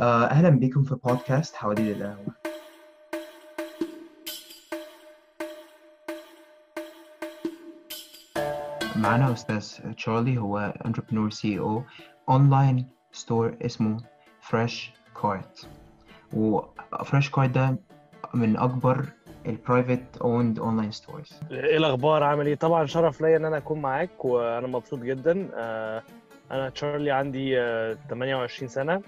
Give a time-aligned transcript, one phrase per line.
[0.00, 2.34] آه، أهلا بكم في بودكاست حواديت القهوة.
[8.96, 13.96] معانا أستاذ تشارلي هو entrepreneur CEO online store اسمه
[14.40, 15.68] فريش كارت
[16.32, 17.76] وفريش كارت ده
[18.34, 19.04] من أكبر
[19.46, 23.80] ال private owned online stores إيه الأخبار؟ عامل إيه؟ طبعا شرف ليا إن أنا أكون
[23.82, 25.48] معاك وأنا مبسوط جدا.
[25.54, 26.02] آه،
[26.50, 28.92] أنا تشارلي عندي آه، 28 سنة.
[28.94, 29.00] آه،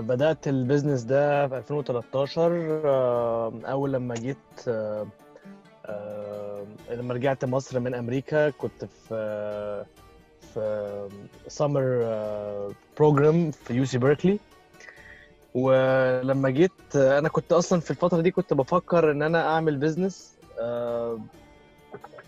[0.00, 4.36] بدأت ال business ده في 2013 آه، أول لما جيت
[4.68, 5.06] آه،
[5.86, 9.86] آه، لما رجعت مصر من أمريكا كنت في آه،
[10.54, 11.08] في
[11.48, 11.82] summer
[12.98, 14.38] program في يو سي بيركلي
[15.54, 20.38] ولما جيت آه، أنا كنت أصلا في الفترة دي كنت بفكر إن أنا أعمل business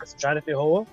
[0.03, 0.85] بس مش عارف إيه هو.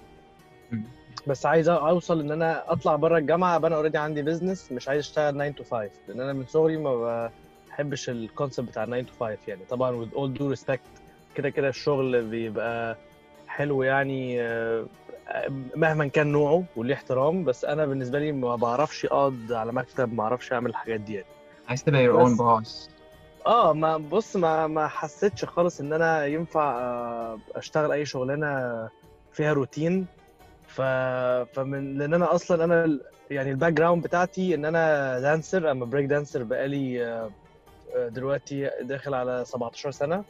[1.27, 4.99] بس عايز اوصل ان أنا اطلع بره الجامعة ابقى أنا already عندي business مش عايز
[4.99, 7.29] اشتغل 9 to 5 لأن أنا من صغري ما
[7.69, 9.61] بحبش ال concept بتاع 9 to 5 يعني.
[9.69, 11.01] طبعا with all due respect
[11.35, 12.97] كده كده الشغل بيبقى
[13.47, 14.85] حلو يعني آه،
[15.75, 20.23] مهما كان نوعه وليه احترام بس أنا بالنسبة لي ما بعرفش أقعد على مكتب ما
[20.23, 21.27] أعرفش أعمل الحاجات دي يعني.
[21.69, 22.89] عايز تبقى your own بس- boss.
[23.47, 28.89] آه ما بص ما ما حسيتش خالص إن أنا ينفع آه، أشتغل أي شغلانة
[29.31, 30.05] فيها روتين
[30.67, 30.81] ف
[31.55, 32.99] فمن لأن أنا أصلا أنا
[33.31, 37.29] يعني ال background بتاعتي ان أنا dancer انا break dancer بقالي آه،
[38.07, 40.23] دلوقتي داخل على 17 سنة.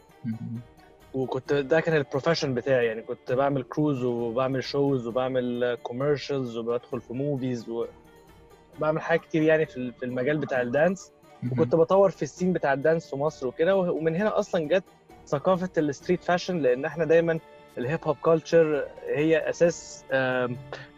[1.13, 2.85] وكنت ده كان ال profession بتاعي.
[2.85, 9.65] يعني كنت بعمل crews وبعمل shows وبعمل commercials وبدخل في movies وبعمل حاجات كتير يعني
[9.65, 11.11] في ال- في المجال بتاع ال dance
[11.51, 13.75] وكنت بطور في ال scene بتاع ال dance في مصر وكده.
[13.75, 14.83] ومن هنا أصلا جت
[15.25, 17.39] ثقافة ال street fashion لأن إحنا دايما
[17.77, 20.03] ال hip hop culture هي أساس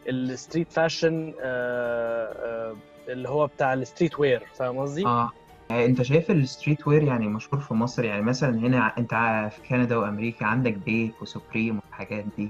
[0.07, 2.75] ال street fashion آه،
[3.07, 5.31] اللي هو بتاع ال streetwear فاهم قصدي؟ آه.
[5.71, 9.13] آه، أنت شايف ال streetwear يعني مشهور في مصر؟ يعني مثلا هنا أنت
[9.55, 12.49] في كندا وأمريكا عندك Bape و Supreme والحاجات دي.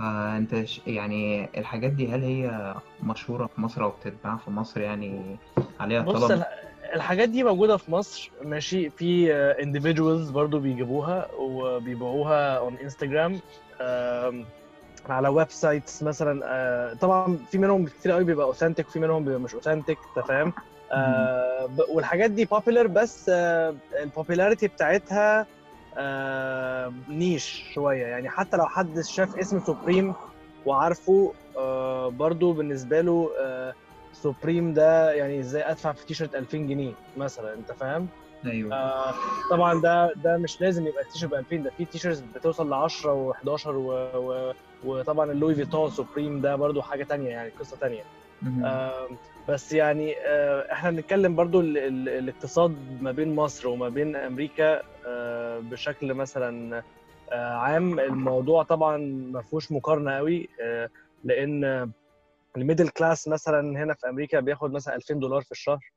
[0.00, 0.80] آه أنت ش...
[0.86, 5.36] يعني الحاجات دي هل هي مشهورة في مصر أو بتتباع في مصر؟ يعني
[5.80, 6.63] عليها بص طلب؟ الح-
[6.94, 9.28] الحاجات دي موجودة في مصر ماشي؟ في
[9.60, 13.40] individuals برضو بيجيبوها وبيبيعوها on Instagram
[15.08, 19.54] على websites مثلا آه، طبعا في منهم كتير قوي بيبقى authentic وفي منهم بيبقى مش
[19.54, 20.52] authentic انت فاهم؟
[20.92, 23.28] آه، والحاجات دي popular بس
[24.02, 25.46] ال popularity بتاعتها
[25.96, 28.06] آه، niche شوية.
[28.06, 30.14] يعني حتى لو حد شاف اسم Supreme
[30.66, 33.74] وعارفه آه، برضو بالنسبة له آه،
[34.14, 38.08] Supreme ده يعني إزاي ادفع في تيشرت 2000 جنيه مثلا انت فاهم؟
[38.46, 38.74] أيوه.
[38.74, 39.14] آه
[39.50, 43.32] طبعا ده ده مش لازم يبقى التيشرت ب 2000 ده في تيشرت بتوصل ل 10
[43.32, 43.92] و11 و...
[44.16, 44.52] و...
[44.84, 48.02] وطبعا ال Louis Vuitton Supreme ده برضو حاجة تانية يعني قصة تانية.
[48.64, 49.08] آه
[49.48, 51.78] بس يعني آه إحنا بنتكلم برضو ال...
[51.78, 52.08] ال...
[52.08, 56.82] الاقتصاد ما بين مصر وما بين أمريكا آه بشكل مثلا
[57.32, 58.00] آه عام.
[58.00, 58.96] الموضوع طبعا
[59.32, 60.88] ما فيهوش مقارنة قوي آه
[61.24, 61.90] لأن
[62.56, 65.92] ال middle class مثلا هنا في أمريكا بياخد مثلا 2000 دولار في الشهر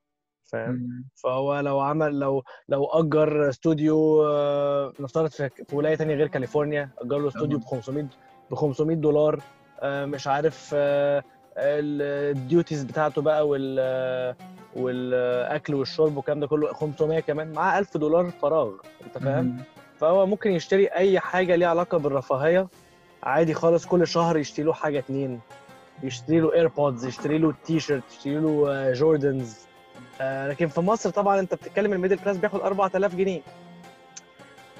[0.45, 1.05] فاهم.
[1.23, 7.17] فهو لو عمل لو لو أجر استوديو آه، نفترض في ولاية تانية غير كاليفورنيا أجر
[7.17, 8.05] له استوديو ب 500
[8.51, 9.41] ب 500 دولار
[9.79, 11.23] آه، مش عارف آه،
[11.57, 14.35] ال duties بتاعته بقى وال
[14.75, 18.71] والأكل والشرب والكلام ده كله 500 كمان معاه 1000 دولار فراغ
[19.05, 19.63] أنت فاهم.
[19.97, 22.67] فهو ممكن يشتري أي حاجة ليها علاقة بالرفاهية
[23.23, 25.39] عادي خالص كل شهر يشتري له حاجة اتنين
[26.03, 29.57] يشتري له AirPods يشتري له تي شيرت يشتري له آه، Jordans
[30.21, 33.41] آه، لكن في مصر طبعا أنت بتتكلم ال middle class بياخد 4000 جنيه.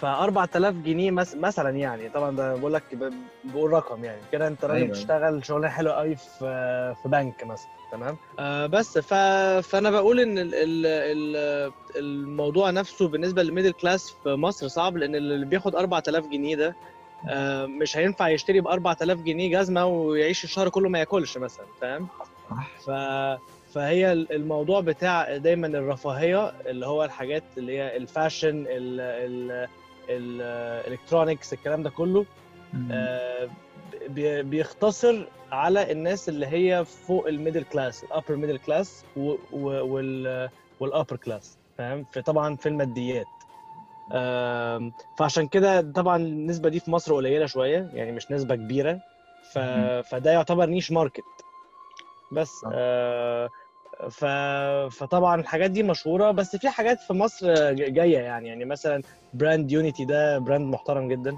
[0.01, 1.35] ف 4000 جنيه مس...
[1.35, 2.83] مثلا يعني طبعا ده بقول لك
[3.44, 4.22] بقول رقم يعني.
[4.31, 4.89] كده أنت راجل أيوة.
[4.89, 9.13] بتشتغل شغلانة حلوة قوي في في بنك مثلا تمام؟ آه بس ف...
[9.67, 10.55] فأنا بقول إن ال...
[10.55, 10.85] ال...
[10.85, 11.72] ال...
[11.95, 16.67] الموضوع نفسه بالنسبة لل middle class في مصر صعب لأن اللي بياخد 4000 جنيه ده
[16.67, 16.97] آه
[17.66, 22.07] مش هينفع يشتري ب 4000 جنيه جزمة ويعيش الشهر كله ما ياكلش مثلا فاهم؟
[22.85, 22.89] ف
[23.73, 29.67] فهي الموضوع بتاع دايما الرفاهية اللي هو الحاجات اللي هي ال fashion ال ال
[30.09, 32.25] ال electronics الكلام ده كله.
[32.91, 33.49] آه،
[34.09, 39.05] بي- بيختصر على الناس اللي هي فوق ال middle class ال upper middle class
[39.53, 40.49] وال
[40.79, 43.25] وال upper class فاهم؟ في طبعا في الماديات.
[45.17, 48.99] فعشان كده طبعا النسبة دي في مصر قليلة شوية يعني مش نسبة كبيرة.
[49.53, 49.59] ف...
[50.09, 51.23] فده يعتبر niche market
[52.31, 52.69] بس صح.
[52.73, 53.49] آه
[54.09, 54.25] ف...
[54.95, 58.47] فطبعا الحاجات دي مشهورة بس في حاجات في مصر جاية يعني.
[58.47, 59.01] يعني مثلا
[59.34, 61.37] brand Unity ده brand محترم جدا.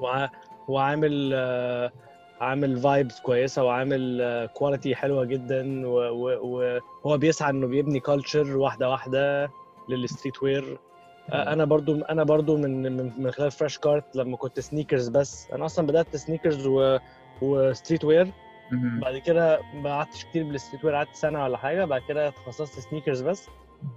[0.00, 0.30] وع...
[0.68, 1.92] وعامل آه
[2.40, 5.88] عامل vibes كويسة وعامل quality حلوة جدا.
[5.88, 6.10] و-
[6.42, 9.50] و- وهو بيسعى إنه بيبني culture واحدة واحدة
[9.88, 10.93] لل streetwear آه،
[11.32, 15.48] أنا برضو أنا برضو من من من خلال Fresh Cart لما كنت sneakers بس.
[15.52, 16.98] أنا أصلا بدأت sneakers و
[17.42, 18.28] و streetwear.
[18.72, 21.84] بعد كده ما قعدتش كتير بال streetwear قعدت سنة ولا حاجة.
[21.84, 23.48] بعد كده تخصصت sneakers بس.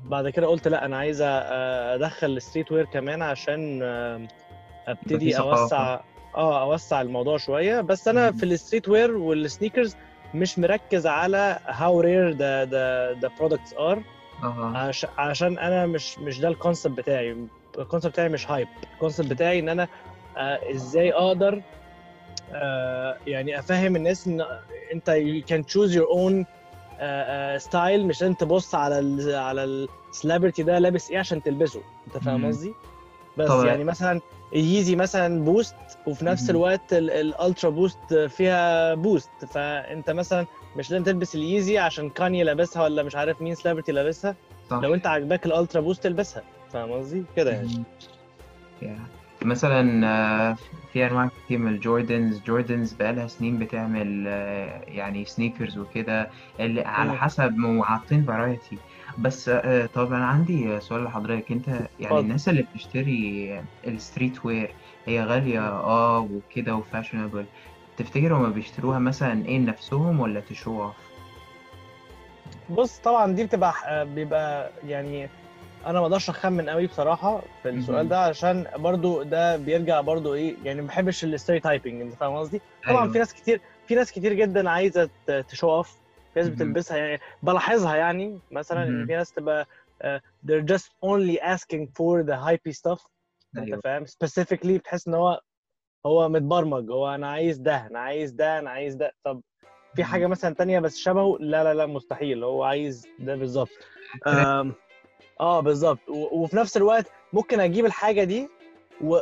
[0.04, 4.28] بعد كده قلت لأ أنا عايز أدخل ال streetwear كمان عشان في
[4.88, 5.38] ابتدي.
[5.38, 6.00] أوسع
[6.36, 7.82] آه أوسع الموضوع شوية.
[7.82, 8.32] بس أنا.
[8.32, 9.96] في ال streetwear وال sneakers
[10.34, 14.04] مش مركز على how rare the the the products are
[14.44, 15.06] عش...
[15.18, 17.48] عشان أنا مش مش ده ال concept بتاعي.
[17.78, 19.88] ال concept بتاعي مش hype ال concept بتاعي إن أنا
[20.38, 21.62] آه إزاي أقدر
[22.54, 24.46] آه يعني أفهم الناس إن
[24.94, 26.46] أنت you can choose your own
[27.58, 31.82] style مش لازم تبص على ال على ال celebrity ده لابس إيه عشان تلبسه.
[32.08, 32.46] أنت فاهم.
[32.46, 32.74] قصدي؟
[33.38, 33.66] بس طبعا.
[33.66, 34.22] يعني مثلا
[34.54, 35.76] Yeezy مثلا Boost
[36.08, 36.50] وفي نفس.
[36.50, 40.46] الوقت ال- ال Ultraboost فيها Boost فأنت مثلا
[40.76, 44.36] مش لازم تلبس ال Yeezy عشان Kanye لابسها ولا مش عارف مين celebrity لابسها
[44.70, 47.84] صح لو أنت عاجباك ال Ultraboost البسها فاهم قصدي كده يعني.
[48.82, 48.88] Yeah.
[49.46, 50.56] مثلا آه،
[50.94, 56.30] في أنواع كتير من ال Jordans Jordans بقالها سنين بتعمل آه، يعني sneakers وكده
[56.60, 57.14] اللي على.
[57.14, 58.78] حسب وعاطين variety
[59.20, 62.20] بس آه، طب أنا عندي سؤال لحضرتك أنت يعني اتفضل.
[62.20, 64.72] الناس اللي بتشتري ال streetwear
[65.06, 67.46] هي غالية آه وكده و fashionable
[67.98, 70.96] تفتكر هما بيشتروها مثلا إيه لنفسهم ولا show off؟
[72.70, 75.30] بص طبعا دي بتبقى ح- بيبقى يعني
[75.86, 78.08] أنا ما أقدرش أخمن قوي بصراحة في السؤال مهم.
[78.10, 82.62] ده عشان برضو ده بيرجع برضو إيه يعني ما بحبش ال stereotyping أنت فاهم قصدي
[82.88, 83.14] طبعا أيوة.
[83.14, 85.10] في ناس كتير في ناس كتير جدا عايزة
[85.50, 85.96] show off
[86.46, 86.56] في ناس.
[86.60, 89.06] بتلبسها يعني بلاحظها يعني مثلا إن.
[89.06, 89.68] في ناس تبقى
[90.04, 93.08] uh, they're just only asking for the hypey stuff
[93.58, 95.42] أنت أيوه فاهم specifically بتحس إن هو
[96.06, 99.42] هو متبرمج هو أنا عايز ده أنا عايز ده أنا عايز ده طب
[99.96, 100.04] في.
[100.04, 103.70] حاجة مثلا تانية بس شبهه لا لا لا مستحيل هو عايز ده بالظبط
[105.40, 108.50] آه بالظبط وفي نفس الوقت ممكن أجيب الحاجة دي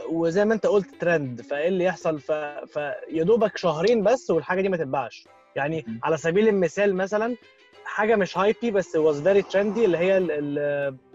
[0.09, 2.19] وزي ما أنت قلت ترند فإيه اللي يحصل.
[2.19, 5.86] فيا دوبك شهرين بس والحاجة دي ما تتباعش يعني.
[6.04, 7.36] على سبيل المثال مثلا
[7.86, 10.18] حاجة مش hypey بس was very trendy اللي هي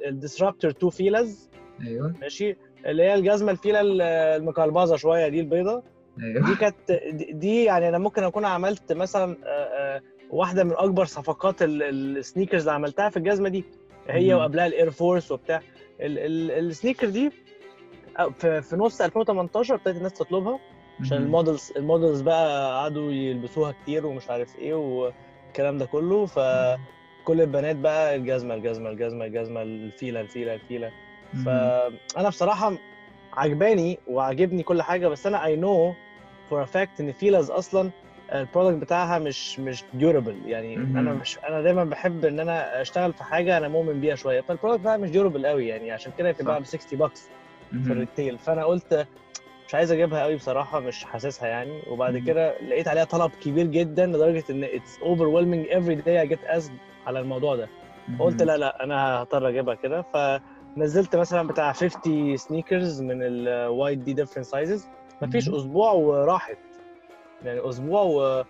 [0.07, 1.51] ال Disruptor 2 Fila's
[1.87, 2.15] أيوه.
[2.21, 2.57] ماشي؟
[2.87, 5.83] اللي هي الجزمة ال Fila ال- المقلبظه شوية دي البيضة.
[6.23, 6.47] أيوه.
[6.47, 6.93] دي كانت
[7.33, 10.01] دي- يعني أنا ممكن أكون عملت مثلا آه، آه،
[10.31, 11.83] واحدة من أكبر صفقات ال-
[12.19, 13.65] ال sneakers اللي عملتها في الجزمة دي.
[14.09, 14.35] هي.
[14.35, 15.63] وقبلها ال Air Force وبتاع.
[16.01, 17.31] ال- ال- ال sneaker دي
[18.19, 18.29] آه،
[18.61, 20.59] في نص 2018 ابتدت الناس تطلبها.
[21.00, 21.17] عشان.
[21.23, 27.41] ال models ال models بقى قعدوا يلبسوها كتير ومش عارف إيه والكلام ده كله فكل
[27.41, 30.91] البنات بقى الجزمة الجزمة الجزمة الجزمة ال Fila ال Fila ال Fila.
[31.44, 32.73] فأنا بصراحة
[33.32, 35.95] عجباني وعاجبني كل حاجة بس أنا I know
[36.51, 37.91] for fact إن Fila's أصلا
[38.35, 40.75] ال product بتاعها مش مش durable يعني.
[40.76, 44.49] أنا مش أنا دايما بحب إن أنا أشتغل في حاجة أنا مؤمن بيها شوية فال
[44.49, 47.29] product بتاعها مش durable قوي يعني عشان كده بتباع ب 60 bucks
[47.73, 47.93] في.
[47.93, 49.06] ال retail فأنا قلت
[49.71, 52.17] مش عايز أجيبها قوي بصراحة مش حاسسها يعني وبعد.
[52.19, 56.73] كده لقيت عليها طلب كبير جدا لدرجة إن it's overwhelming every day I get asked
[57.07, 57.69] على الموضوع ده
[58.19, 58.43] فقلت.
[58.43, 64.13] لا لا أنا هضطر أجيبها كده فنزلت مثلا بتاع 50 sneakers من ال white دي
[64.12, 64.89] different sizes
[65.23, 65.49] مفيش.
[65.49, 66.59] أسبوع وراحت
[67.45, 68.45] يعني أسبوع و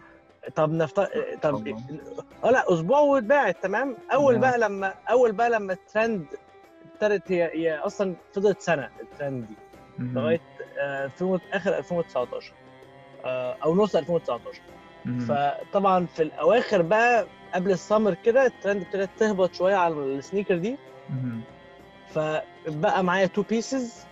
[0.55, 1.09] طب نفترض
[1.43, 1.69] طب.
[2.45, 4.39] آه لا أسبوع واتباعت تمام أول.
[4.39, 6.27] بقى لما أول بقى لما الترند
[6.95, 9.55] ابتدت هي هي أصلا فضلت سنة الترند دي.
[9.99, 10.60] لغاية 2000
[11.53, 12.53] آخر 2019
[13.25, 14.61] آه، أو نص 2019
[15.05, 15.19] مهم.
[15.21, 20.77] فطبعا في الأواخر بقى قبل السمر كده الترند ابتدت تهبط شوية على ال sneaker دي.
[22.09, 24.05] فبقى معايا two pieces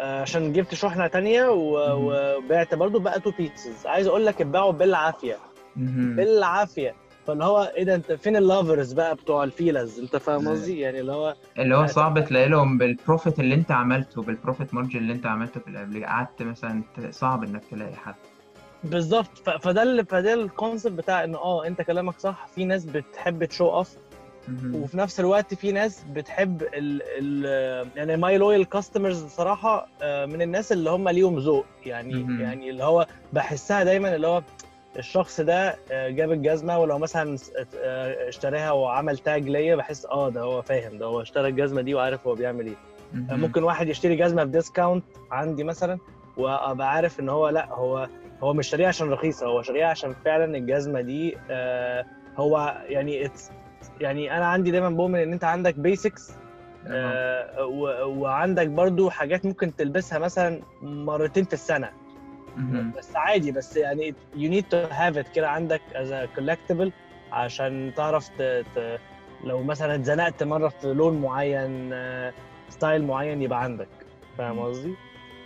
[0.00, 1.46] عشان جبت شحنة تانية.
[1.50, 5.38] وبعت برضو بقى two pieces عايز أقول لك اتباعوا بالعافية.
[6.16, 6.94] بالعافية
[7.26, 10.48] فاللي هو إيه ده أنت فين ال lovers بقى بتوع ال Fila's أنت فاهم.
[10.48, 14.35] قصدي يعني اللي هو اللي هو صعب تلاقي لهم بال profit اللي أنت عملته بال
[14.35, 18.14] profit margin اللي أنت عملته في القبل قعدت مثلا صعب إنك تلاقي حد
[18.84, 23.44] بالظبط فده اللي فده ال concept بتاع إن آه أنت كلامك صح في ناس بتحب
[23.44, 23.96] show off.
[24.74, 30.72] وفي نفس الوقت في ناس بتحب ال ال يعني my loyal customers بصراحه من الناس
[30.72, 32.42] اللي هم ليهم ذوق يعني.
[32.42, 34.42] يعني اللي هو بحسها دايما اللي هو
[34.98, 37.38] الشخص ده آه، جاب الجزمة ولو مثلا
[37.76, 41.94] آه، اشتراها وعمل tag ليا بحس آه ده هو فاهم ده هو اشترى الجزمة دي
[41.94, 42.76] وعارف هو بيعمل إيه
[43.30, 43.36] آه،.
[43.36, 45.98] ممكن واحد يشتري جزمة ب discount عندي مثلا
[46.36, 48.08] وأبقى عارف إن هو لأ هو
[48.42, 52.06] هو مش شاريها عشان رخيصة هو شاريها عشان فعلا الجزمة دي آه،
[52.36, 53.30] هو يعني
[54.00, 56.32] يعني أنا عندي دايما بؤمن إن أنت عندك basics
[56.86, 57.66] آه
[58.06, 61.90] وعندك برضو حاجات ممكن تلبسها مثلا مرتين في السنة.
[62.98, 66.90] بس عادي بس يعني you need to have it كده عندك a collectible
[67.32, 68.42] عشان تعرف ت...
[68.76, 68.98] ت...
[69.44, 72.32] لو مثلا اتزنقت مرة في لون معين آه،
[72.68, 73.88] style معين يبقى عندك.
[74.38, 74.94] فاهم قصدي؟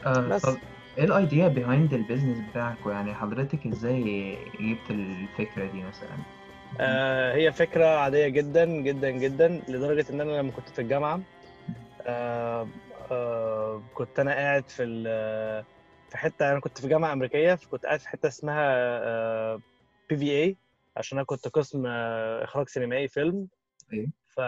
[0.07, 0.43] آه بس.
[0.43, 0.57] طب
[0.99, 6.17] إيه ال idea behind ال business بتاعك؟ يعني حضرتك إزاي جبت الفكرة دي مثلا؟
[6.81, 11.21] آه هي فكرة عادية جدا جدا جدا لدرجة إن أنا لما كنت في الجامعة
[12.07, 12.69] آه
[13.11, 14.85] آه كنت أنا قاعد في
[16.15, 19.57] في حتة أنا كنت في جامعة أمريكية فكنت قاعد في حتة اسمها
[20.09, 20.57] PVA
[20.97, 23.49] عشان أنا كنت قسم آه، إخراج سينمائي فيلم.
[24.37, 24.41] ف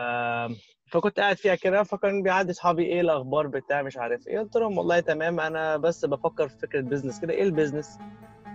[0.86, 4.78] فكنت قاعد فيها كده فكان بيعدي صحابي إيه الأخبار بتاع مش عارف إيه قلت لهم
[4.78, 7.32] والله تمام أنا بس بفكر في فكرة business كده.
[7.32, 7.98] إيه ال business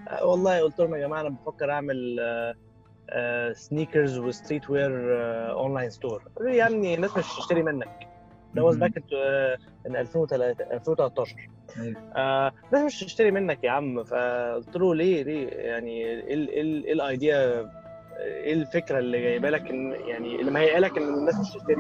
[0.10, 2.20] آه، والله قلت لهم يا جماعة أنا بفكر أعمل
[3.54, 4.92] sneakers و streetwear
[5.52, 8.08] online store قالوا لي يا ابني الناس مش هتشتري منك.
[8.56, 8.78] ده was.
[8.78, 8.94] back
[9.88, 11.36] in 2003 2013
[11.82, 11.96] أيوة.
[12.16, 14.04] آه الناس مش هتشتري منك يا عم.
[14.04, 17.70] فقلت له ليه ليه؟ يعني إيه ال- إيه ال- إيه ال idea
[18.20, 21.76] إيه الفكرة اللي جايبة لك ان يعني اللي مهيئة لك إن الناس مش تشتري.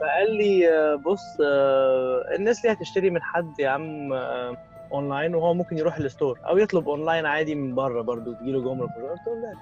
[0.00, 4.56] فقال لي آه، بص آه، الناس ليه هتشتري من حد يا عم آه،
[4.92, 8.88] اونلاين وهو ممكن يروح ال store؟ أو يطلب اونلاين عادي من بره برضه تجيله جمرك
[8.90, 9.54] قلت له لا.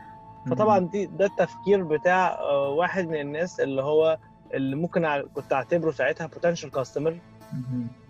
[0.50, 4.18] فطبعا دي ده التفكير بتاع آه، واحد من الناس اللي هو
[4.54, 7.18] اللي ممكن كنت أعتبره ساعتها potential customer.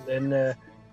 [0.09, 0.33] لأن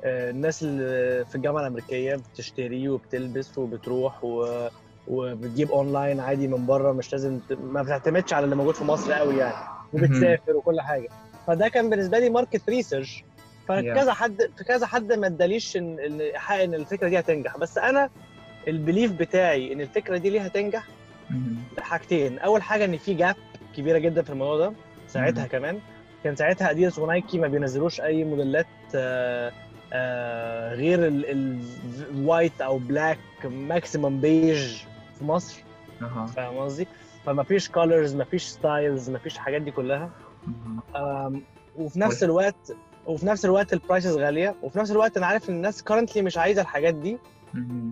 [0.04, 4.68] آه، الناس اللي في الجامعة الأمريكية بتشتري وبتلبس وبتروح و...
[5.08, 7.40] وبتجيب اونلاين عادي من بره مش لازم.
[7.64, 9.68] ما بتعتمدش على اللي موجود في مصر قوي يعني.
[9.94, 11.10] وبتسافر وكل حاجة.
[11.48, 13.24] فده كان بالنسبة لي market research
[13.68, 17.58] فكذا حد في كذا حد ما اداليش ان ان حق إن الفكرة دي هتنجح.
[17.58, 18.10] بس أنا
[18.68, 20.88] ال belief بتاعي إن الفكرة دي ليه هتنجح
[21.30, 21.56] مهم.
[21.80, 23.36] حاجتين أول حاجة إن في gap
[23.78, 24.74] كبيرة جدا في الموضوع ده.
[25.10, 25.48] ساعتها مم.
[25.50, 25.80] كمان
[26.24, 29.52] كان ساعتها Adidas و Nike ما بينزلوش أي موديلات آه،
[29.94, 31.00] آه، غير
[32.12, 34.78] ال white أو black maximum beige
[35.20, 35.64] في مصر.
[36.36, 36.88] فاهم قصدي
[37.26, 40.10] فما فيش colors ما فيش styles ما فيش الحاجات دي كلها
[41.76, 42.24] وفي نفس.
[42.24, 42.76] الوقت
[43.06, 46.38] وفي نفس الوقت ال prices غالية وفي نفس الوقت أنا عارف إن الناس currently مش
[46.38, 47.18] عايزة الحاجات دي.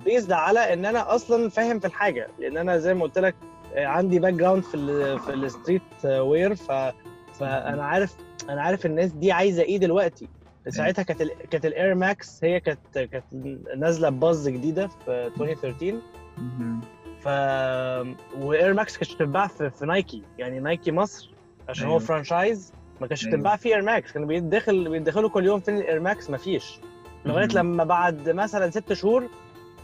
[0.05, 3.35] based على إن أنا أصلا فاهم في الحاجة لأن أنا زي ما قلت لك
[3.75, 6.71] آه، عندي background في ال في ال streetwear ف
[7.39, 8.15] فأنا عارف
[8.49, 10.27] أنا عارف الناس دي عايزة إيه دلوقتي
[10.69, 13.23] ساعتها كانت ال كانت ال Air Max هي كانت كانت
[13.77, 15.97] نازلة buzz جديدة في 2013
[16.37, 16.81] مهم.
[17.21, 17.27] ف
[18.43, 21.29] و Air Max كانت بتتباع في, في Nike يعني Nike مصر
[21.69, 21.99] عشان هو أيوة.
[22.05, 23.35] franchise ما كانش أيوة.
[23.35, 26.79] بتتباع فيه Air Max كانوا بيدخل بيدخلوا كل يوم فين ال Air Max ما فيش
[27.25, 27.47] لغاية.
[27.47, 29.29] لما بعد مثلا ست شهور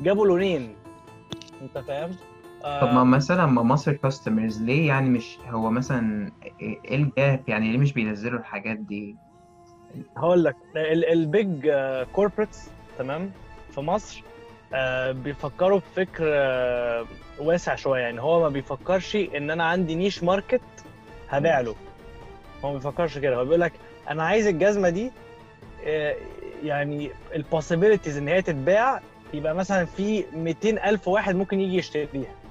[0.01, 0.75] جابوا لونين
[1.61, 2.11] أنت فاهم؟
[2.63, 7.71] طب ما مثلا ما مصر customers ليه يعني مش هو مثلا إيه ال gap يعني
[7.71, 9.17] ليه مش بينزلوا الحاجات دي؟
[10.17, 10.55] هقول لك
[11.11, 11.71] ال big
[12.13, 13.31] corporates تمام
[13.71, 14.23] في مصر
[14.73, 17.05] آه، بيفكروا بفكر آه،
[17.39, 18.01] واسع شوية.
[18.01, 20.61] يعني هو ما بيفكرش إن أنا عندي niche market
[21.29, 21.75] هبيع له.
[22.63, 23.35] هو ما بيفكرش كده.
[23.35, 23.73] هو بيقول لك
[24.09, 25.11] أنا عايز الجزمة دي
[25.85, 26.15] آه،
[26.63, 29.01] يعني ال possibilities إن هي تتباع
[29.33, 32.42] يبقى مثلا في 200 ألف واحد ممكن يجي يشتريها.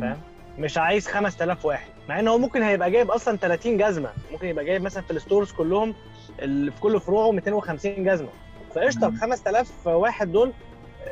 [0.00, 0.16] فاهم؟
[0.58, 1.88] مش عايز 5000 واحد.
[2.08, 4.10] مع إن هو ممكن هيبقى جايب أصلا 30 جزمة.
[4.32, 5.94] ممكن يبقى جايب مثلا في ال stores كلهم
[6.42, 8.28] اللي في كل فروعه 250 جزمة.
[8.74, 9.20] فقشطة ال مم.
[9.20, 10.52] 5000 واحد دول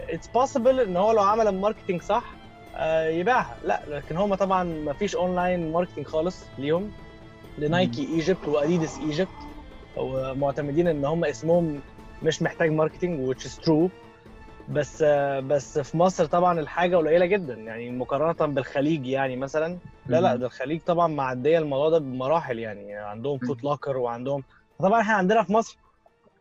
[0.08, 2.25] it's possible إن هو لو عمل ال marketing صح
[2.76, 3.56] آه، يبيعها.
[3.64, 6.90] لا لكن هم طبعا ما فيش online marketing خالص ليهم.
[7.59, 9.28] لنايكي Egypt وأديداس Egypt
[9.97, 11.80] ومعتمدين إن هم اسمهم
[12.23, 13.88] مش محتاج marketing which is true.
[14.68, 15.02] بس
[15.47, 20.37] بس في مصر طبعا الحاجة قليلة جدا يعني مقارنة بالخليج يعني مثلا لا لا.
[20.37, 23.38] ده الخليج طبعا معدية الموضوع ده بمراحل يعني عندهم.
[23.38, 24.44] فوت لوكر وعندهم
[24.78, 25.78] طبعا إحنا عندنا في مصر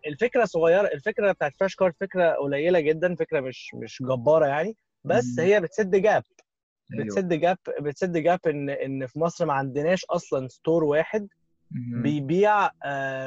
[0.07, 5.39] الفكرة صغيرة الفكرة بتاعت فلاش كارد فكرة قليلة جدا فكرة مش مش جبارة يعني بس.
[5.39, 6.23] هي بتسد gap
[6.93, 7.05] أيوة.
[7.05, 11.27] بتسد gap بتسد gap إن إن في مصر ما عندناش أصلا store واحد.
[11.71, 12.69] بيبيع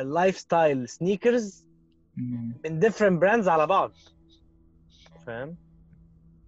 [0.03, 1.67] lifestyle sneakers.
[2.65, 3.93] من different brands على بعض
[5.27, 5.57] فاهم؟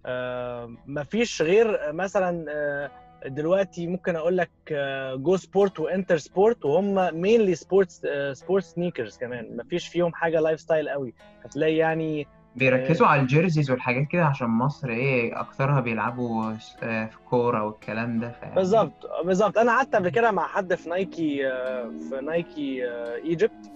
[0.05, 2.91] آه مفيش غير مثلا آه
[3.27, 4.51] دلوقتي ممكن أقول لك
[5.15, 9.57] جو سبورت وإنتر سبورت وهم mainly sports sport sneakers كمان.
[9.57, 11.13] مفيش فيهم حاجة lifestyle قوي.
[11.45, 17.17] هتلاقي يعني بيركزوا على ال jerseys والحاجات كده عشان مصر إيه اكترها بيلعبوا آه، في
[17.29, 18.93] كورة والكلام ده ف بالظبط
[19.25, 19.57] بالظبط.
[19.57, 22.85] أنا قعدت قبل كده مع حد في نايكي آه، في نايكي
[23.23, 23.71] Egypt.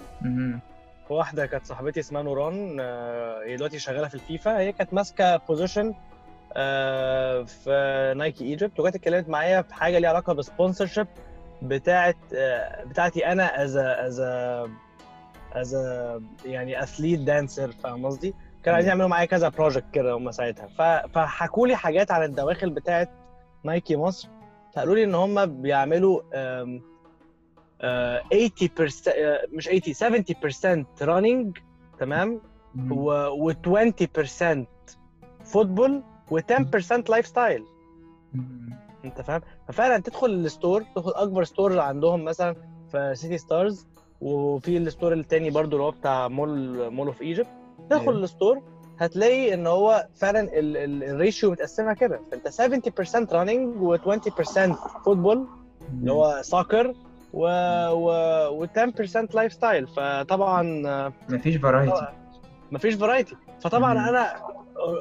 [1.10, 4.60] واحدة كانت صاحبتي اسمها نوران آه، هي دلوقتي شغالة في الفيفا.
[4.60, 5.93] هي كانت ماسكة position
[7.45, 11.08] في نايكي Egypt وجت اتكلمت معايا في حاجة ليها علاقة بال sponsorship
[11.62, 14.20] بتاعت آه، بتاعتي أنا as as
[15.53, 15.74] as
[16.45, 20.67] يعني athlete dancer فاهم قصدي؟ كانوا عايزين يعملوا معايا كذا project كده هم ساعتها.
[21.07, 23.10] فحكوا لي حاجات عن الدواخل بتاعت
[23.63, 24.29] نايكي مصر.
[24.77, 26.79] قالوا لي إن هم بيعملوا آه،
[27.82, 27.84] 80%
[29.08, 31.58] آه، مش 80 70% running
[32.00, 32.42] تمام؟
[32.92, 34.65] و 20%
[35.46, 37.63] football و10% lifestyle
[39.06, 42.56] انت فاهم؟ ففعلا تدخل ال store تدخل أكبر store عندهم مثلا
[42.92, 43.88] في سيتي ستارز
[44.22, 47.48] وفي ال store التاني برضو اللي هو بتاع مول مول اوف ايجيبت
[47.89, 48.24] تدخل أيوة.
[48.24, 48.62] ال store
[49.00, 52.20] هتلاقي إن هو فعلا ال- ال- ال ratio متقسمة كده.
[52.32, 54.74] فأنت 70% running و20%
[55.05, 55.48] football
[55.94, 56.96] اللي هو soccer
[57.34, 57.48] و,
[57.92, 58.68] و...
[58.68, 60.63] و10% lifestyle فطبعا
[61.30, 62.08] مفيش variety
[62.72, 64.00] مفيش variety فطبعا مم.
[64.00, 64.34] أنا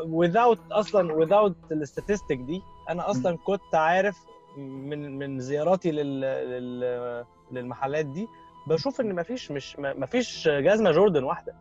[0.05, 4.19] without أصلا without ال statistic دي أنا أصلا كنت عارف
[4.59, 8.29] من من زياراتي لل, لل للمحلات دي
[8.67, 11.55] بشوف إن مفيش مش مفيش جزمة جوردن واحدة.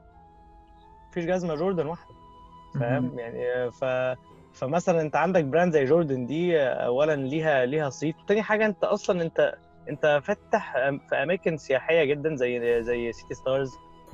[1.09, 2.13] مفيش جزمة جوردن واحدة.
[2.79, 3.85] فاهم؟ يعني ف
[4.53, 8.15] فمثلا أنت عندك brand زي جوردن دي اولا ليها ليها صيت.
[8.23, 9.53] وتاني حاجة أنت أصلا أنت
[9.89, 10.73] انت فاتح
[11.09, 13.71] في اماكن سياحية جدا زي زي سيتي ستارز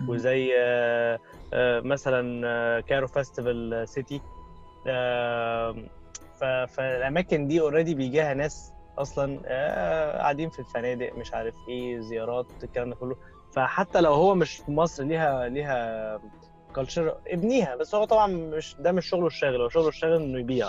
[0.08, 1.20] وزي آه،
[1.54, 4.22] آه، مثلا كايرو فيستيفال سيتي
[6.68, 12.90] فالأماكن دي already بيجيها ناس أصلا آه، قاعدين في الفنادق مش عارف إيه زيارات الكلام
[12.90, 13.16] ده كله.
[13.56, 16.22] فحتى لو هو مش في مصر ليها ليها
[16.76, 17.76] culture ابنيها.
[17.76, 19.62] بس هو طبعا مش ده مش شغله الشاغل.
[19.62, 20.68] هو شغله الشاغل إنه يبيع.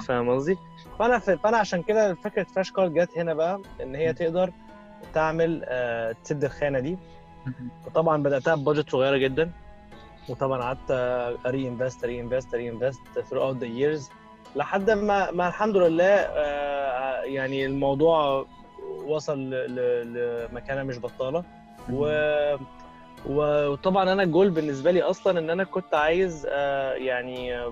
[0.00, 0.58] فاهم قصدي؟
[0.98, 4.52] فأنا فأنا عشان كده فكرة فلاش كارد جت هنا بقى إن هي تقدر
[5.14, 6.98] تعمل آه، تسد الخانة دي.
[7.86, 9.50] وطبعا بدأتها ب budget صغيرة جدا.
[10.28, 10.90] وطبعا قعدت
[11.46, 13.00] أ reinvest أ reinvest أ reinvest
[13.30, 14.10] throughout the years
[14.56, 18.46] لحد ما ما الحمد لله آه، يعني الموضوع
[19.06, 21.44] وصل ل- ل- لمكانة مش بطالة.
[21.92, 22.06] و
[23.26, 27.64] وطبعا أنا الجول بالنسبة لي أصلا إن أنا كنت عايز آه، يعني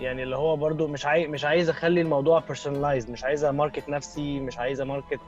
[0.00, 3.88] يعني اللي هو برضو مش عايز مش عايز أخلي الموضوع personalized مش عايز أ market
[3.88, 5.20] نفسي مش عايز أ market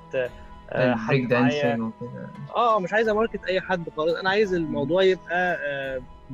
[0.70, 4.54] آه، حد معايا dancing وكده آه مش عايز أ market أي حد خالص أنا عايز
[4.54, 5.58] الموضوع يبقى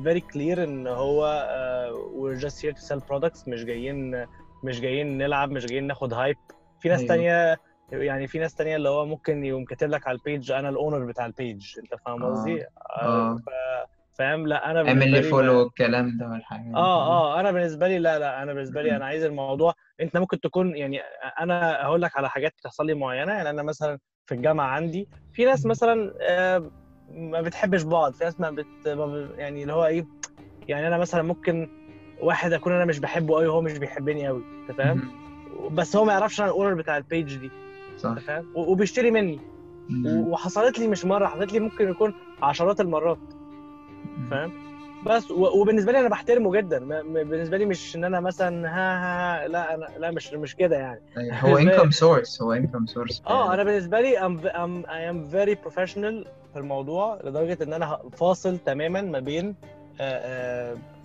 [0.03, 1.25] very clear إن هو
[2.19, 4.25] we're just here to sell products مش جايين
[4.63, 6.37] مش جايين نلعب مش جايين ناخد hype
[6.79, 7.09] في ناس أيوة.
[7.09, 7.57] تانية
[7.91, 10.75] يعني في ناس تانية اللي هو ممكن يقوم كاتب لك على ال page أنا ال
[10.75, 12.29] owner بتاع ال page أنت فاهم آه.
[12.31, 12.63] قصدي؟
[13.01, 13.35] آه.
[13.35, 17.87] ف- فاهم لا أنا اعمل لي follow الكلام ده والحاجات دي آه آه أنا بالنسبة
[17.87, 18.95] لي لا لا أنا بالنسبة لي.
[18.95, 20.99] أنا عايز الموضوع أنت ممكن تكون يعني
[21.39, 25.45] أنا هقول لك على حاجات بتحصل لي معينة يعني أنا مثلا في الجامعة عندي في
[25.45, 25.65] ناس.
[25.65, 26.71] مثلا آه،
[27.09, 28.67] ما بتحبش بعض في ناس ما بت
[29.37, 30.05] يعني اللي هو إيه
[30.67, 31.67] يعني أنا مثلا ممكن
[32.21, 35.19] واحد أكون أنا مش بحبه قوي وهو مش بيحبني قوي أنت فاهم.
[35.71, 37.51] بس هو ما يعرفش أنا ال owner بتاع ال page دي
[37.97, 39.39] صح انت فاهم وبيشتري مني
[40.05, 43.19] وحصلت لي مش مرة حصلت لي ممكن يكون عشرات المرات.
[44.31, 44.51] فاهم؟
[45.05, 47.01] بس وبالنسبة لي أنا بحترمه جدا.
[47.03, 50.75] بالنسبة لي مش إن أنا مثلا ها ها, ها لا أنا لا مش مش كده
[50.75, 51.01] يعني.
[51.17, 51.35] أيوة.
[51.45, 54.41] هو انكم source هو income source آه أنا بالنسبة لي I'm,
[54.85, 59.55] I am very professional في الموضوع لدرجة إن أنا فاصل تماما ما بين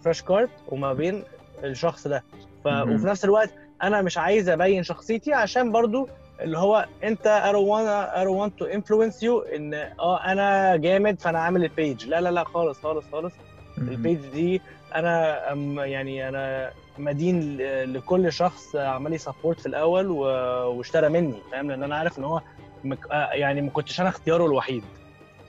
[0.04, 1.22] Fresh Cart وما بين
[1.64, 2.24] الشخص ده.
[2.64, 2.66] ف...
[2.66, 3.50] وفي نفس الوقت
[3.82, 6.08] أنا مش عايز أبين شخصيتي عشان برضو
[6.42, 10.76] اللي هو انت I don't wanna, I don't want to influence you ان آه أنا
[10.76, 13.32] جامد فانا عامل ال page لا لا لا خالص خالص خالص.
[13.78, 14.60] ال page دي
[14.94, 15.38] أنا
[15.84, 17.56] يعني أنا مدين
[17.92, 22.40] لكل شخص عمل لي support في الأول واشترى مني فاهم؟ لأن أنا عارف إن هو
[22.84, 22.98] مك...
[23.10, 24.82] آه يعني ما كنتش أنا اختياره الوحيد.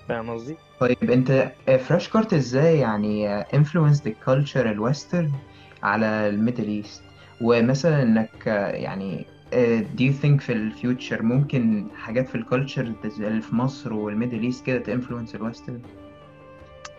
[0.10, 5.32] فاهم قصدي؟ طيب أنت Fresh Cart إزاي يعني influence the culture ال western
[5.84, 7.04] على ال Middle East
[7.42, 9.26] ومثلا إنك يعني
[9.98, 14.06] do you think في ال future ممكن حاجات في ال culture اللي في مصر وال
[14.06, 15.82] Middle East كده ت influence ال western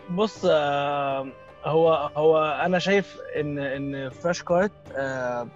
[0.09, 1.27] بص آه
[1.65, 5.47] هو هو أنا شايف إن إن Fresh Cart آه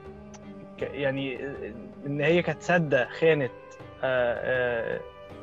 [0.77, 1.39] ك- يعني
[2.05, 3.49] إن هي كانت سادة خانة آه
[4.03, 4.99] آه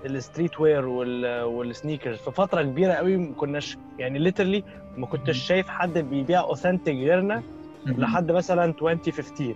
[0.07, 4.65] ال streetwear وال- وال sneakers في فترة كبيرة قوي ما كناش يعني literally
[4.97, 7.43] ما كنتش شايف حد بيبيع authentic غيرنا
[7.87, 9.55] لحد مثلا 2015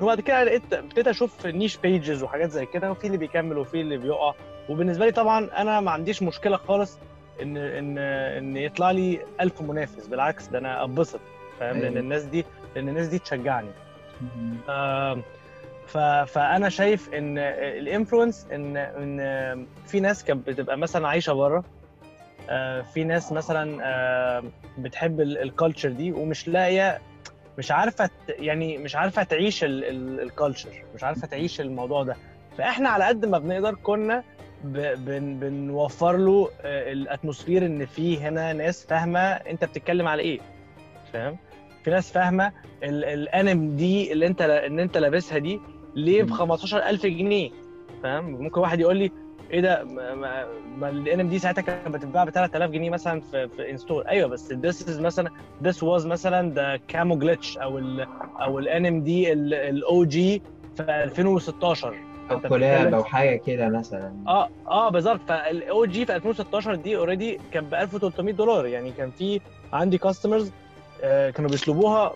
[0.00, 3.96] وبعد كده لقيت ابتديت أشوف niche pages وحاجات زي كده وفي اللي بيكمل وفي اللي
[3.96, 4.34] بيقع.
[4.68, 6.98] وبالنسبة لي طبعا أنا ما عنديش مشكلة خالص
[7.42, 10.06] ان ان إن يطلع لي ألف منافس.
[10.06, 11.20] بالعكس ده أنا أتبسط
[11.60, 12.00] فاهم؟ لأن أيوة.
[12.00, 12.44] الناس دي
[12.76, 13.68] لأن الناس دي تشجعني.
[15.86, 21.64] ف- فأنا شايف إن ال influence ان إن في ناس كانت بتبقى مثلا عايشة بره.
[22.50, 24.42] آه، في ناس مثلا آه،
[24.78, 26.98] بتحب ال culture دي ومش لاقية
[27.58, 32.16] مش عارفة يعني مش عارفة تعيش ال culture مش عارفة تعيش الموضوع ده.
[32.58, 34.24] فإحنا على قد ما بنقدر كنا
[34.64, 40.40] بن بنوفر له آه، ال atmosphere إن في هنا ناس فاهمة أنت بتتكلم على إيه
[41.12, 41.36] فاهم؟
[41.84, 45.60] في ناس فاهمة ال NMD اللي أنت إن أنت لابسها دي
[45.94, 46.34] ليه ب مم.
[46.34, 47.50] 15000 جنيه
[48.02, 49.12] فاهم؟ ممكن واحد يقول لي
[49.50, 50.46] إيه ده؟ ما- ما
[50.78, 54.52] ما ال NMD ساعتها كانت بتتباع ب 3000 جنيه مثلا في في in-store أيوه بس
[54.52, 55.30] this is مثلا
[55.64, 58.06] this was مثلا the camo glitch أو ال
[58.40, 60.42] أو ال NMD ال OG
[60.76, 61.94] في 2016
[62.30, 64.12] أو collab أو حاجة كده مثلا.
[64.28, 65.20] آه آه بالظبط.
[65.28, 68.66] فال OG في 2016 دي already كان ب 1300 دولار.
[68.66, 69.40] يعني كان في
[69.72, 70.52] عندي customers
[71.02, 72.12] كانوا بيطلبوها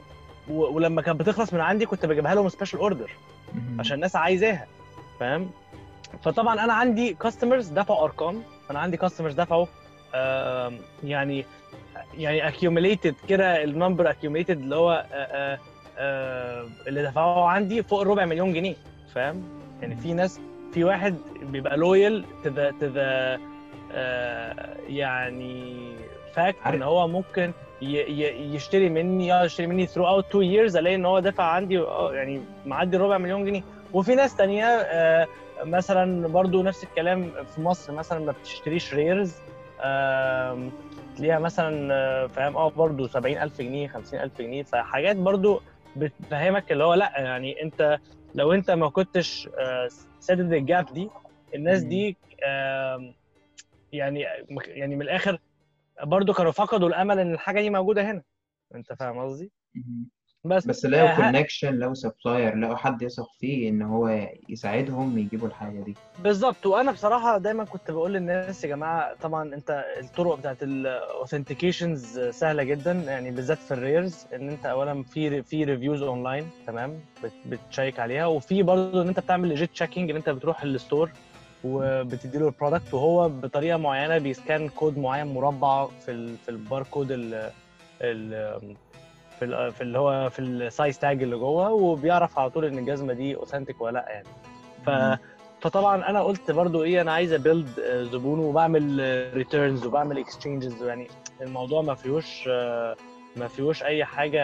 [0.50, 3.10] ولما كانت بتخلص من عندي كنت بجيبها لهم special order.
[3.78, 4.66] عشان الناس عايزاها.
[5.20, 5.50] فاهم؟
[6.22, 8.42] فطبعا أنا عندي customers دفعوا أرقام.
[8.70, 9.66] أنا عندي customers دفعوا
[11.04, 11.44] يعني
[12.18, 15.58] يعني accumulated كده ال number accumulated اللي هو آه،
[15.98, 18.74] آه، اللي دفعوه عندي فوق الربع مليون جنيه
[19.14, 19.42] فاهم؟
[19.82, 20.40] يعني في ناس
[20.72, 23.38] في واحد بيبقى loyal to the to the
[24.88, 25.92] يعني
[26.34, 31.06] fact إن هو ممكن يشتري مني يقعد يشتري مني through out two years ألاقي إن
[31.06, 33.62] هو دفع عندي آه، يعني معدي الربع مليون جنيه.
[33.92, 34.66] وفي ناس تانية
[35.64, 39.34] مثلا برضو نفس الكلام في مصر مثلا ما بتشتريش rares
[41.16, 45.60] تلاقيها مثلا آه، فاهم آه برضو 70000 جنيه 50000 جنيه فحاجات برضو
[45.96, 47.98] بتفهمك اللي هو لا يعني انت
[48.34, 49.88] لو انت ما كنتش آه،
[50.20, 51.10] سادد ال gap دي
[51.54, 51.82] الناس.
[51.82, 52.16] دي
[53.92, 54.26] يعني
[54.66, 55.38] يعني من الآخر
[56.02, 58.22] برضو كانوا فقدوا الأمل إن الحاجة دي موجودة هنا
[58.74, 59.50] أنت فاهم قصدي.
[60.44, 65.48] بس بس لقوا آه، connection لقوا supplier لقوا حد يثق فيه إن هو يساعدهم يجيبوا
[65.48, 65.94] الحاجة دي.
[66.22, 66.66] بالظبط.
[66.66, 72.62] وأنا بصراحة دايما كنت بقول للناس يا جماعة طبعا أنت الطرق بتاعت ال authentications سهلة
[72.62, 77.32] جدا يعني بالذات في ال rares إن أنت اولا في في reviews online تمام؟ بت-
[77.46, 78.26] بتشيك عليها.
[78.26, 81.10] وفي برضه إن أنت بتعمل legit checking إن أنت بتروح ال store
[81.64, 86.48] وبتدي له ال product وهو بطريقة معينة بي scan code معين مربع في ال في
[86.48, 87.50] الباركود ال
[88.02, 88.34] ال
[89.40, 93.12] في في اللي هو في ال size tag اللي جوه وبيعرف على طول إن الجزمة
[93.12, 94.28] دي authentic ولا لأ يعني
[94.86, 94.90] ف.
[95.60, 97.68] فطبعا أنا قلت برضو إيه أنا عايز ا build
[98.12, 99.00] زبون وبعمل
[99.34, 101.08] returns وبعمل exchanges يعني
[101.40, 102.48] الموضوع ما فيهوش
[103.36, 104.40] ما فيهوش أي حاجة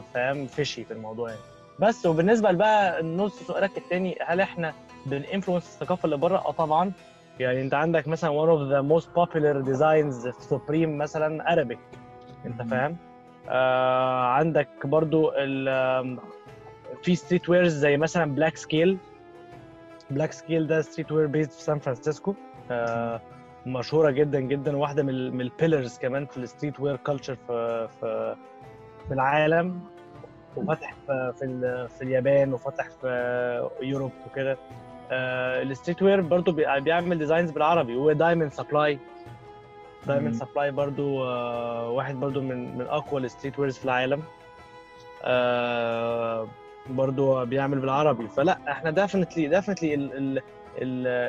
[0.00, 1.40] فاهم fishy في الموضوع يعني
[1.80, 4.74] بس وبالنسبة بقى نص سؤالك التاني هل إحنا
[5.06, 6.92] بن influence الثقافة اللي بره؟ آه طبعا
[7.40, 11.78] يعني أنت عندك مثلا one of the most popular designs في Supreme مثلا Arabic
[12.46, 12.62] أنت.
[12.62, 12.96] فاهم؟
[13.48, 15.30] آه عندك برضو
[17.02, 18.98] في streetwears زي مثلا Black Scale
[20.10, 22.34] Black Scale ده streetwear based في سان فرانسيسكو
[22.70, 23.20] آه
[23.66, 28.36] مشهورة جدا جدا واحدة من من ال pillars كمان في ال streetwear culture في في
[29.08, 29.80] في العالم
[30.56, 34.56] وفتح في في, في اليابان وفتح في Europe وكده.
[35.62, 38.98] ال streetwear برضه بي- بيعمل designs بالعربي و Diamond Supply
[40.08, 40.34] Diamond.
[40.34, 44.22] Supply برضه آه واحد برضه من من أقوى ال streetwears في العالم.
[45.24, 46.48] آه
[46.90, 48.28] برضه بيعمل بالعربي.
[48.28, 49.94] فلا إحنا definitely definitely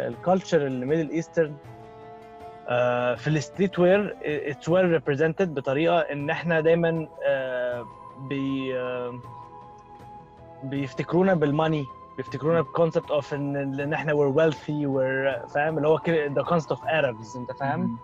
[0.08, 1.56] ال culture ال Middle Eastern
[3.18, 7.86] في ال streetwear it's well represented بطريقة إن إحنا دايما آه،
[8.20, 8.74] بي
[10.64, 11.86] بيفتكرونا بالماني
[12.18, 15.98] بيفتكرونا ب concept of إن إحنا we're wealthy we're فاهم؟ اللي هو
[16.36, 17.98] the concept of Arabs أنت فاهم.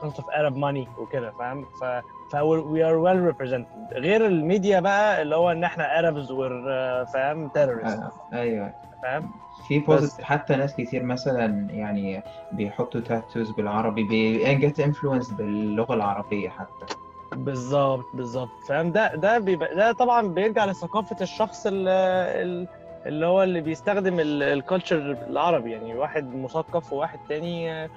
[0.00, 1.84] concept of Arab money وكده فاهم؟ ف
[2.32, 3.92] ف we are well represented.
[3.96, 5.84] غير الميديا بقى اللي هو إن إحنا
[6.28, 7.86] we're آه، فاهم؟ Terrorists.
[8.02, 8.72] آه، أيوه.
[9.02, 9.30] فاهم؟
[9.68, 15.94] في بس- opposite حتى ناس كتير مثلا يعني بيحطوا tattoos بالعربي بي get influence باللغة
[15.94, 16.94] العربية حتى.
[17.32, 18.48] بالظبط بالظبط.
[18.68, 22.68] فاهم؟ ده ده بيبقى ده طبعا بيرجع لثقافة الشخص ال- ال-
[23.08, 27.88] اللي هو اللي بيستخدم ال culture العربي يعني واحد مثقف وواحد تاني آه،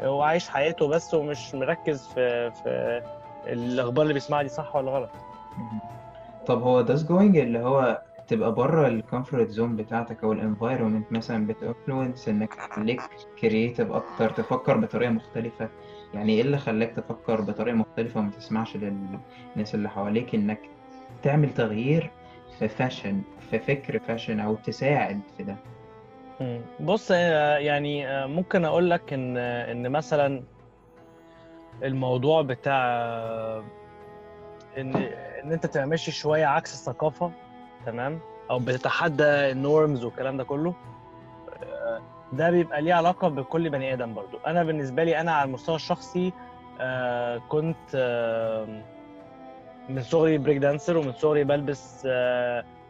[0.00, 3.02] هو عايش حياته بس ومش مركز في في
[3.46, 5.10] الأخبار اللي بيسمعها دي صح ولا غلط.
[6.46, 11.12] طب هو does going اللي هو تبقى بره ال comfort zone بتاعتك أو ال environment
[11.12, 13.00] مثلا بت influence إنك تخليك
[13.40, 15.68] creative أكتر تفكر بطريقة مختلفة
[16.14, 20.58] يعني إيه اللي خلاك تفكر بطريقة مختلفة وما تسمعش للناس اللي حواليك إنك
[21.22, 22.10] تعمل تغيير
[22.60, 25.56] في fashion في فكر fashion أو تساعد في ده.
[26.80, 30.42] بص آه، يعني آه، ممكن أقول لك إن إن مثلا
[31.82, 33.64] الموضوع بتاع آه،
[34.78, 34.96] إن
[35.44, 37.32] إن أنت تبقى شوية عكس الثقافة
[37.86, 38.20] تمام؟
[38.50, 40.74] أو بتتحدى ال norms والكلام ده كله
[41.62, 42.00] آه،
[42.32, 44.38] ده بيبقى ليه علاقة بكل بني آدم برضو.
[44.46, 46.32] أنا بالنسبة لي أنا على المستوى الشخصي
[46.80, 48.82] آه، كنت آه،
[49.94, 52.06] من صغري break dancer ومن صغري بلبس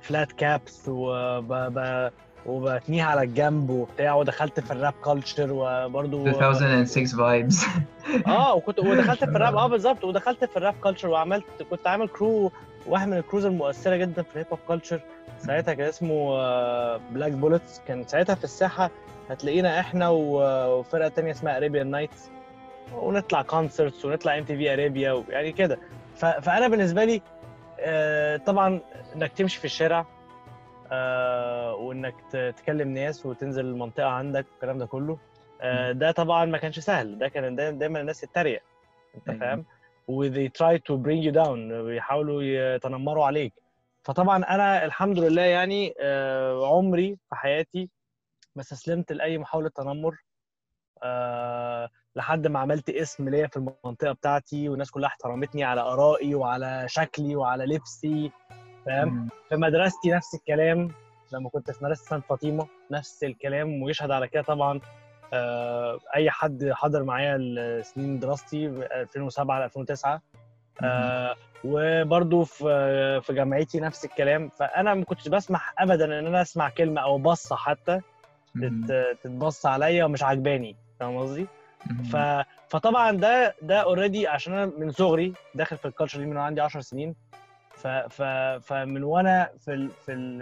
[0.01, 0.89] flat caps
[2.47, 7.65] وبتنيها على الجنب وبتاع ودخلت في ال rap culture وبرضو 2006 vibes
[8.27, 12.09] آه وكنت ودخلت في الراب آه بالظبط ودخلت في ال rap culture وعملت كنت عامل
[12.09, 12.53] crew
[12.87, 15.01] واحد من ال crews المؤثرة جدا في ال hip hop culture
[15.39, 16.37] ساعتها كان اسمه
[16.97, 18.91] Black Bullets كان ساعتها في الساحة
[19.31, 22.31] هتلاقينا إحنا وفرقة تانية اسمها Arabian Knights
[22.95, 25.79] ونطلع concerts ونطلع MTV Arabia يعني كده.
[26.21, 27.23] فأنا بالنسبة لي
[27.81, 28.81] آه، طبعا
[29.15, 30.07] إنك تمشي في الشارع
[30.93, 32.15] آه، وإنك
[32.57, 35.19] تكلم ناس وتنزل المنطقة عندك والكلام ده كله
[35.61, 38.63] آه، ده طبعا ما كانش سهل ده كان دايما, الناس تتريق
[39.15, 39.41] أنت أيوة.
[39.41, 39.65] فاهم؟
[40.09, 43.53] و they try to bring you down بيحاولوا يتنمروا عليك.
[44.03, 45.95] فطبعا أنا الحمد لله يعني
[46.65, 47.89] عمري في حياتي
[48.57, 50.17] ما استسلمت لأي محاولة تنمر
[52.17, 57.37] لحد ما عملت اسم ليا في المنطقة بتاعتي والناس كلها احترمتني على آرائي وعلى شكلي
[57.37, 58.31] وعلى لبسي
[58.87, 60.89] فاهم؟ في مدرستي نفس الكلام
[61.33, 64.81] لما كنت في مدرسة سانت فاطمة نفس الكلام ويشهد على كده طبعا
[65.33, 70.23] آه، أي حد حضر معايا سنين دراستي 2007 ل 2009
[70.83, 74.49] آه، وبرضو في في جامعتي نفس الكلام.
[74.49, 78.01] فأنا ما كنتش بسمح ابدا إن أنا أسمع كلمة أو بصة حتى
[78.61, 81.47] تت- تتبص عليا ومش عجباني فاهم قصدي؟
[82.13, 82.17] ف...
[82.69, 86.61] فطبعا ده ده already عشان أنا من صغري داخل في ال culture دي من عندي
[86.61, 87.15] 10 سنين.
[87.75, 87.87] ف...
[87.87, 88.23] ف...
[88.63, 89.91] فمن وأنا في ال...
[90.07, 90.41] في ال...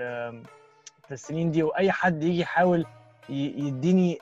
[1.06, 2.86] في السنين دي وأي حد يجي يحاول
[3.28, 3.66] ي...
[3.66, 4.18] يديني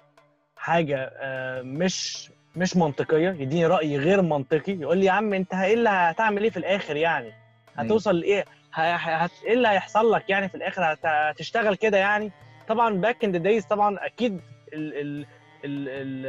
[0.57, 5.74] حاجة آه، مش مش منطقية يديني رأي غير منطقي يقول لي يا عم أنت إيه
[5.74, 7.33] اللي هتعمل إيه في الآخر يعني؟
[7.76, 8.44] هتوصل لإيه.
[8.79, 11.07] إيه اللي هيحصل لك يعني في الآخر؟ هت...
[11.07, 12.33] هتشتغل كده يعني؟
[12.68, 14.40] طبعا back in the days طبعا أكيد
[14.72, 15.00] ال...
[15.00, 15.26] ال...
[15.64, 15.88] ال...
[15.88, 16.27] ال...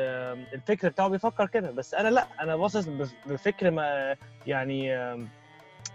[0.54, 1.72] الفكر بتاعه بيفكر كده.
[1.72, 4.16] بس أنا لأ أنا باصص بف- بفكر ما
[4.48, 4.98] يعني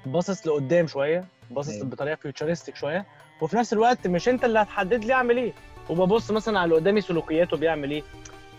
[0.06, 1.86] باصص لقدام شوية باصص أيوة.
[1.86, 3.06] بطريقة futuristic شوية.
[3.40, 5.52] وفي نفس الوقت مش أنت اللي هتحدد لي أعمل إيه.
[5.90, 8.02] وببص مثلا على اللي قدامي سلوكياته بيعمل إيه.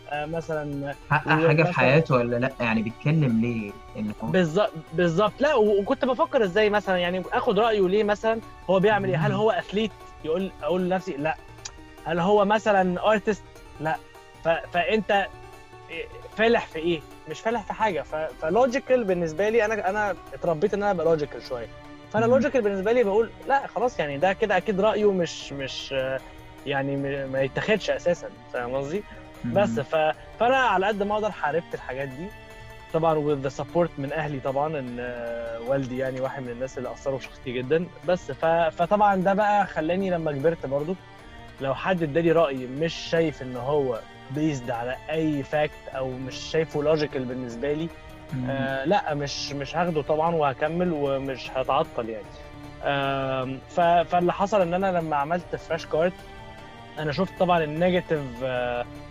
[0.10, 5.42] آه مثلا حقق حاجة في حياته ولا لأ؟ يعني بيتكلم ليه؟ إن هو بالظبط بالظبط.
[5.42, 9.52] لأ وكنت بفكر إزاي مثلا؟ يعني آخد رأيه ليه مثلا؟ هو بيعمل إيه؟ هل هو
[9.52, 9.92] athlete
[10.26, 11.36] يقول أقول لنفسي لأ.
[12.06, 13.44] هل هو مثلا artist
[13.80, 13.96] لأ.
[14.44, 15.28] فانت
[16.38, 18.02] فالح في إيه؟ مش فالح في حاجة.
[18.02, 18.16] ف...
[18.16, 21.68] ف logical بالنسبة لي أنا أنا اتربيت ان أنا ابقى logical شوية.
[22.14, 22.26] فانا.
[22.26, 25.96] logical بالنسبة لي بقول لا خلاص يعني ده كده أكيد رأيه مش مش
[26.66, 26.96] يعني
[27.28, 29.04] ما يتاخدش أساسا فاهم قصدي؟
[29.46, 29.96] بس ف...
[30.40, 32.28] فانا على قد ما أقدر حاربت الحاجات دي.
[32.94, 35.00] طبعا the support من أهلي طبعا ان
[35.68, 37.86] والدي يعني واحد من الناس اللي أثروا في شخصيتي جدا.
[38.08, 38.46] بس ف...
[38.46, 40.96] فطبعا ده بقى خلاني لما كبرت برضو
[41.62, 44.00] لو حد اداني رأي مش شايف إن هو
[44.32, 47.88] based على أي fact أو مش شايفه logical بالنسبة لي
[48.50, 52.26] آه لأ مش مش هاخده طبعا وهكمل ومش هتعطل يعني.
[53.70, 53.80] ف...
[53.82, 56.14] فاللي حصل إن أنا لما عملت Fresh Card
[57.00, 58.22] أنا شفت طبعا ال negative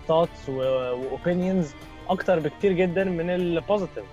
[0.09, 1.75] thoughts و opinions
[2.09, 4.05] أكتر بكتير جدا من ال positive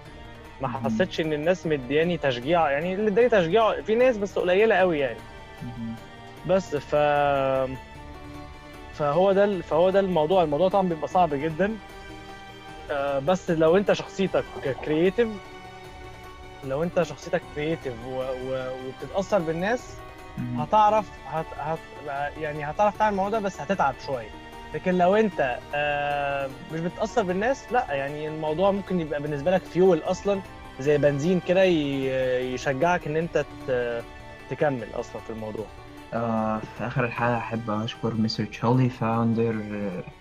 [0.61, 0.67] ما.
[0.67, 5.19] حسيتش إن الناس مدياني تشجيع يعني اللي اداني تشجيع في ناس بس قليلة قوي يعني.
[6.47, 6.95] بس ف
[8.99, 10.43] فهو ده فهو ده الموضوع.
[10.43, 11.77] الموضوع طبعا بيبقى صعب جدا.
[12.91, 14.43] آه، بس لو انت شخصيتك
[14.85, 15.27] creative
[16.63, 19.93] لو انت شخصيتك creative وبتتأثر بالناس
[20.57, 21.45] هتعرف هت...
[21.57, 21.79] هت...
[22.38, 24.29] يعني هتعرف تعمل الموضوع ده بس هتتعب شوية.
[24.73, 29.99] لكن لو انت آه، مش بتتأثر بالناس لا يعني الموضوع ممكن يبقى بالنسبة لك فيول
[30.05, 30.41] أصلا
[30.79, 34.03] زي بنزين كده يشجعك إن انت ت-
[34.49, 35.65] تكمل أصلا في الموضوع.
[36.13, 38.45] آه في آخر الحلقة أحب أشكر Mr.
[38.45, 39.55] تشارلي founder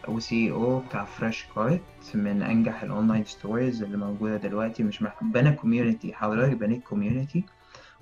[0.08, 1.80] و CEO بتاع Fresh Cart
[2.14, 4.82] من أنجح ال online stores اللي موجودة دلوقتي.
[4.82, 5.24] مش مح...
[5.24, 7.44] بنى community حضرتك بنيت community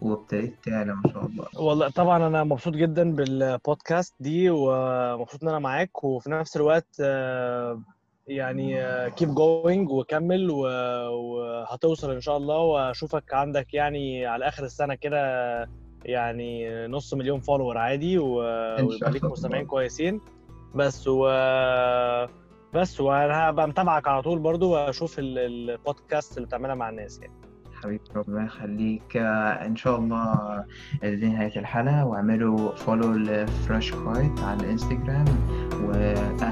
[0.00, 1.46] وابتديت تعلى ما شاء الله.
[1.56, 7.82] والله طبعا أنا مبسوط جدا بالبودكاست دي ومبسوط إن أنا معاك وفي نفس الوقت آه،
[8.28, 15.20] يعني keep going وكمل وهتوصل إن شاء الله وأشوفك عندك يعني على آخر السنة كده
[16.06, 18.36] يعني نص مليون follower عادي و-
[18.80, 19.24] ويبقى ليك.
[19.24, 20.20] مستمعين كويسين.
[20.74, 21.24] بس و
[22.74, 27.32] بس وأنا هبقى متابعك على طول برضو وأشوف ال- البودكاست اللي بتعملها مع الناس يعني.
[27.82, 29.16] حبيبي ربنا يخليك.
[29.16, 30.64] إن شاء الله
[31.02, 35.24] دي نهاية الحلقة واعملوا follow ل Fresh Cart على ال Instagram
[36.40, 36.42] diaries